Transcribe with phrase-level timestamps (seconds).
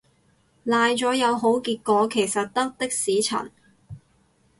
[0.63, 3.51] 奶咗有好結果其實得的士陳